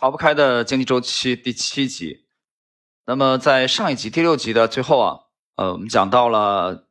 [0.00, 2.24] 逃不开的经济周期第七集。
[3.04, 5.18] 那么在上一集第六集的最后啊，
[5.56, 6.86] 呃，我们讲到了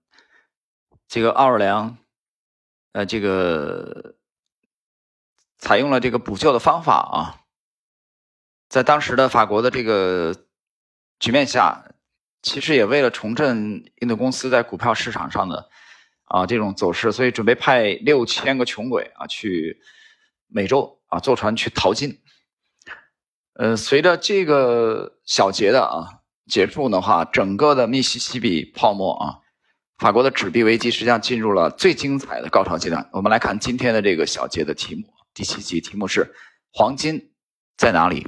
[1.08, 1.98] 这个奥尔良，
[2.92, 4.16] 呃，这个
[5.58, 7.48] 采用了这个补救的方法啊，
[8.68, 10.36] 在当时的法国的这个
[11.18, 11.86] 局面下，
[12.42, 15.70] 其实也为了重振印度公司在股票市场上的
[16.26, 19.82] 啊这种走势，所以准备派六千个穷鬼啊去
[20.48, 22.22] 美洲啊坐船去淘金。
[23.60, 29.40] 呃，随着这个小节的啊结束的话，整个的密西西比泡沫啊，
[29.98, 33.10] 法国的纸币危机实际上进入了最精彩的高潮阶段。
[33.14, 36.36] 我们来看今天的这个小节的题目，第七集题目是
[36.72, 37.32] “黄金
[37.76, 38.28] 在哪里”。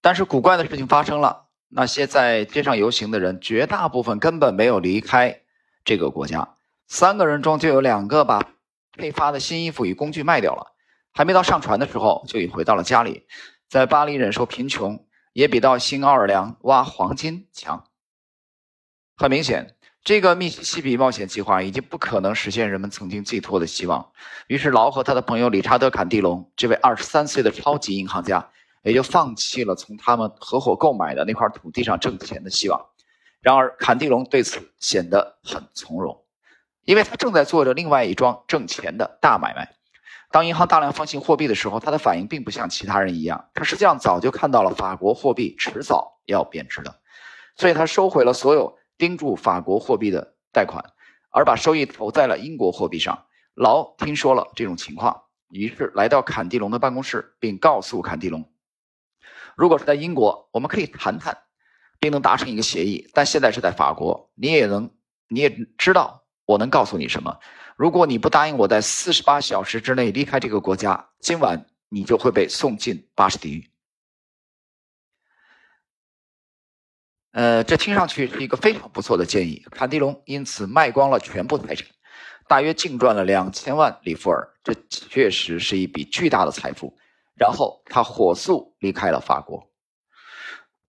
[0.00, 5.40] 但是古怪的事情发生了，那些在街上游行的人，绝大部分根本没有离开
[5.84, 6.54] 这个国家。
[6.86, 8.52] 三个人中就有两个把
[8.96, 10.76] 配发的新衣服与工具卖掉了。
[11.12, 13.26] 还没到上船的时候，就已回到了家里。
[13.68, 17.84] 在巴黎忍受贫穷，也比到新奥尔良挖黄金强。
[19.16, 24.12] 很明显，这个密西西比冒险计划已经不可能实现人们曾经寄托的希望。
[24.46, 28.50] 于是，劳和他的朋友理查德·坎蒂隆这位二十三岁的超级银行家，
[28.82, 32.80] 也就放弃了从他们合伙购买的那块土地上挣钱的希望。
[33.40, 36.24] 然而，坎蒂隆对此显得很从容，
[36.84, 39.76] 因为他正在做着另外一桩挣钱的大买卖。
[40.30, 47.00] 当银行大量发行货币的时候，他的反应并不像其他人一样，他实际上早就看到了法国货币迟早要贬值的，
[47.56, 50.84] 所以他收回了所有盯住法国货币的贷款，
[51.30, 53.26] 而把收益投在了英国货币上。
[53.54, 58.48] 劳听说了这种情况，于是来到坎蒂隆的办公室，并告诉坎蒂隆，
[59.56, 61.36] 如果是在英国，我们可以谈谈，
[61.98, 64.88] 并能达成一个协议，但现在是在法国，你也能，
[65.28, 67.36] 你也知道我能告诉你什么。
[67.80, 73.70] 如果你不答应我在四十八小时之内离开这个国家，今晚你就会被送进巴士地狱。
[77.32, 79.64] 呃，这听上去是一个非常不错的建议。
[79.70, 81.88] 坎迪龙因此卖光了全部财产，
[82.46, 86.94] 大约净赚了两千万里弗尔，这确实是一笔巨大的财富。
[87.34, 89.72] 然后他火速离开了法国。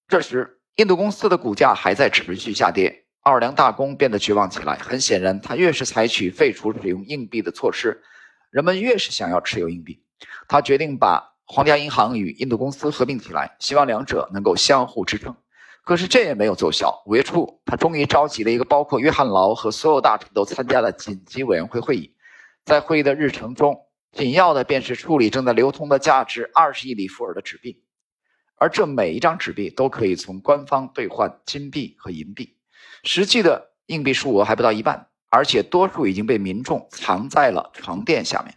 [0.09, 3.00] 这时，印度公司的股价还在持续下跌。
[3.21, 4.75] 奥尔良大公变得绝望起来。
[4.77, 8.01] 很显然，他越是采取废除使用硬币的措施，
[8.49, 10.03] 人们越是想要持有硬币。
[10.47, 15.35] 他决定把皇家银行与印度公司合并起来，希望两者能够相互支撑。
[15.83, 17.03] 可是这也没有奏效。
[17.05, 22.15] 五月初，他终于召集了一个包括约翰劳和所有大臣都参加的紧急委员会会议。
[22.65, 27.83] 在会议的日程中，紧要的便是处理正在流通的价值二十亿里弗尔的纸币，
[28.55, 32.57] 而这每一张纸币都可以从官方兑换金币和银币。
[33.03, 38.55] 实际的硬币数额还不到一半，而且多数已经被民众藏在了床垫下面。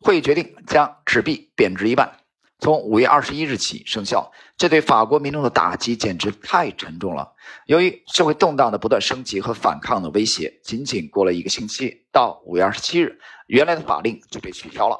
[0.00, 2.18] 会议决定将纸币贬值一半，
[2.58, 4.32] 从五月二十一日起生效。
[4.56, 7.34] 这对法国民众的打击简直太沉重了。
[7.66, 14.98] 由于社会动荡的不断升级和反抗的威胁，仅仅过了一个星期，到五月二十七日，原来的法令就被取消了。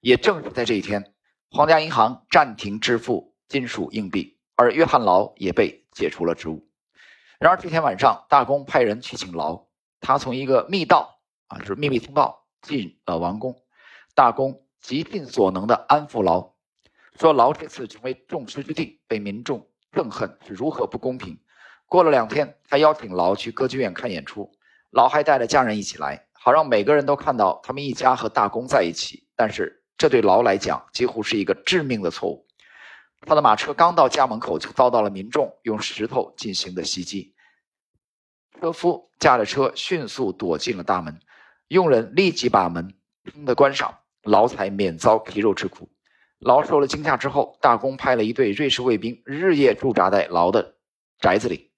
[0.00, 1.12] 也正是在这一天，
[1.50, 5.85] 皇家银行暂停支付金属硬币，而约翰劳也被。
[5.96, 6.68] 解除了职务。
[7.40, 9.66] 然而这天晚上，大公派人去请劳，
[9.98, 11.18] 他从一个密道
[11.48, 13.56] 啊，就是秘密通道进了王宫。
[14.14, 16.52] 大公极尽所能的安抚劳，
[17.18, 21.38] 说劳这次成为众矢之的，被民众憎恨是如何不公平。
[21.86, 24.52] 过了两天，他邀请劳去歌剧院看演出，
[24.90, 29.26] 劳还带着家人一起来，好让每个人都看到他们一家和大公在一起。
[29.34, 32.45] 但是这对劳来讲，几乎是一个致命的错误。
[33.22, 37.34] 他的马车刚到家门口，就遭到了民众用石头进行的袭击。
[38.60, 41.20] 车夫驾着车迅速躲进了大门，
[41.68, 42.94] 佣人立即把门
[43.24, 45.88] 砰的关上，劳才免遭皮肉之苦。
[46.38, 50.76] 劳受了惊吓之后，大公派了一队瑞士卫兵日夜驻扎在劳的
[51.18, 51.72] 宅子里。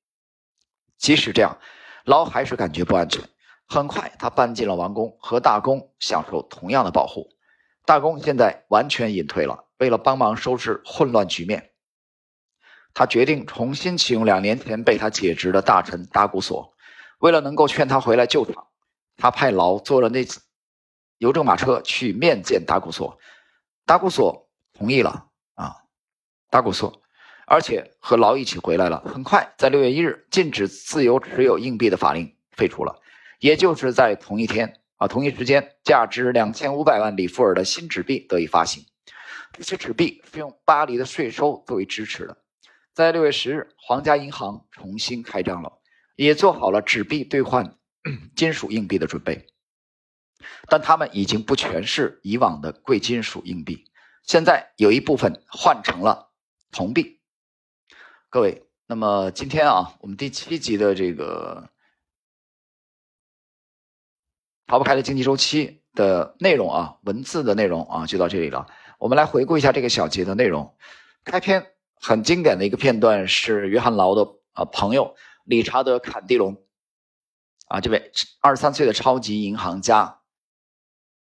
[0.97, 1.59] 即使这样，
[2.05, 3.23] 劳还是感觉不安全。
[3.67, 7.29] 很快，他搬进了王宫，和大公享受同样的保护。
[7.89, 9.65] 大公现在完全隐退了。
[9.79, 11.71] 为了帮忙收拾混乱局面，
[12.93, 16.75] 他决定重新启用两年前被他解职的大臣达古索。
[17.19, 18.67] 为了能够劝他回来救场，
[19.17, 20.23] 他派劳坐了那
[21.17, 23.19] 邮政马车去面见达古索。
[23.87, 25.75] 达古索同意了啊，
[26.51, 27.01] 达古索，
[27.47, 29.03] 而且和劳一起回来了。
[29.07, 33.01] 很快，在六月一日，禁止自由持有硬币的法令废除了。
[33.39, 38.85] 也就是在同一天啊，同一时间，价值两千五百万里弗尔的新纸币得以发行。
[39.53, 42.37] 这些纸币是用巴黎的税收作为支持的。
[42.93, 45.79] 在六月十日，皇家银行重新开张了，
[46.17, 47.79] 也做好了纸币兑换
[48.35, 49.47] 金属硬币的准备。
[50.69, 53.85] 但它们已经不全是以往的贵金属硬币，
[54.25, 56.33] 现在有一部分换成了
[56.73, 57.21] 铜币。
[58.31, 61.71] 各位，那么今天啊，我们第七集的这个
[64.69, 68.67] 逃不开的经济周期的内容啊，文字的内容啊，就到这里了。
[68.99, 70.75] 我们来回顾一下这个小节的内容。
[71.25, 76.55] 开篇很经典的一个片段是约翰劳的啊朋友理查德坎蒂隆
[77.69, 80.19] 啊，这位二十三岁的超级银行家，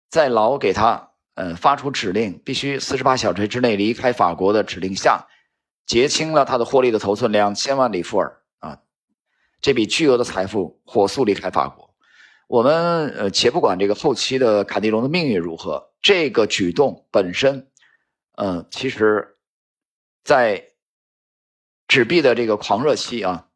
[0.09, 5.29] 在劳给他呃发出指令，必须四十八小时之内离开法国的指令下，
[5.87, 8.81] 结清了他的获利的头寸两千万里弗尔啊，
[9.61, 11.90] 这笔巨额的财富火速离开法国。
[12.50, 17.70] 我们呃且不管这个后期的坎蒂隆的命运如何，这个举动本身，
[18.32, 19.37] 呃，其实。
[20.23, 20.75] 在
[21.88, 23.49] 纸币的这个狂热期啊，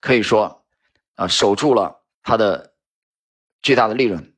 [0.00, 0.66] 可以说
[1.14, 2.74] 啊守住了它的
[3.62, 4.36] 巨大的利润。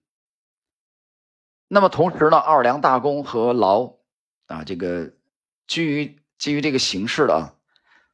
[1.67, 3.97] 那么同时呢，奥尔良大公和劳
[4.47, 5.13] 啊，这个
[5.67, 7.55] 基于基于这个形势的啊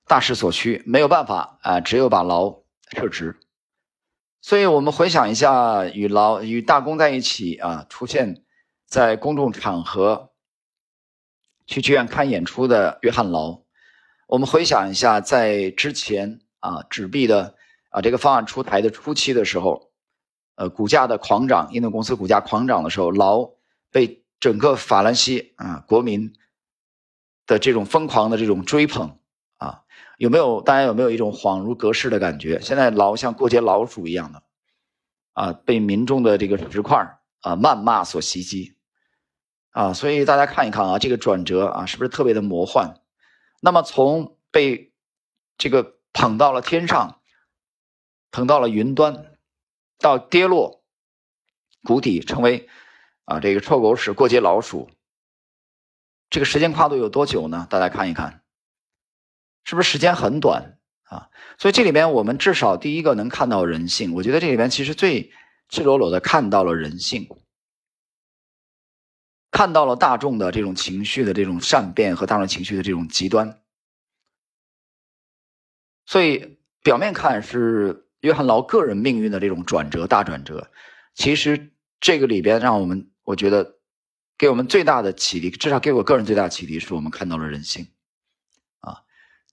[0.06, 3.38] 大势所趋，没有办法啊，只有把劳撤职。
[4.46, 8.44] 所以我们回想一下，与劳与大公在一起啊，出现
[8.86, 10.30] 在公众场合。
[11.66, 13.62] 去剧院看演出的约翰劳，
[14.28, 17.56] 我们回想一下，在之前啊纸币的
[17.90, 19.90] 啊这个方案出台的初期的时候，
[20.54, 23.50] 呃股价的狂涨，印度公司股价狂涨的时候，劳
[23.90, 26.32] 被整个法兰西啊国民
[27.48, 29.18] 的这种疯狂的这种追捧，
[30.16, 32.60] 有没有大家有没有一种恍如隔世的感觉？
[32.60, 34.42] 现在老像过街老鼠一样的
[35.32, 38.74] 啊，被民众的这个石块啊谩骂所袭击。
[39.70, 42.94] 啊，所以大家看一看啊，这个转折啊，是不是特别的魔幻？
[43.60, 44.94] 那么从被
[45.58, 47.20] 这个捧到了天上，
[48.30, 49.36] 捧到了云端，
[49.98, 50.82] 到跌落
[51.84, 52.70] 谷底，成为
[53.26, 54.88] 啊这个臭狗屎过街老鼠，
[56.30, 57.66] 这个时间跨度有多久呢？
[57.68, 58.42] 大家看一看，
[59.66, 61.28] 是不是时间很短啊？
[61.58, 65.30] 所以这里边我们至少第一个能看到人性，我觉得这里边其实最
[65.68, 67.28] 赤裸裸的看到了人性。
[69.50, 73.62] 看到了大众的这种情绪的这种善变和大众情绪的这种极端，
[76.04, 80.70] 所以表面看是约翰劳个人命运的这种转折大转折，
[81.14, 83.78] 其实这个里边让我们我觉得
[84.36, 87.88] 给我们最大的启迪，至少给我个人最大的启迪是我们看到了人性。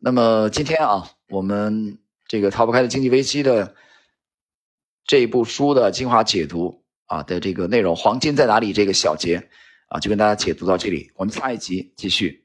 [0.05, 1.97] 那么今天啊，我们
[2.27, 3.73] 这个逃不开的经济危机的
[5.05, 9.49] 这一部书的精华解读啊的这个内容，黄金在哪里这个小节。
[9.87, 12.42] 啊，就跟大家解读到这里，我们下一集继续。